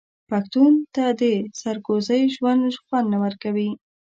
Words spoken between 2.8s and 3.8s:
خوند نه ورکوي.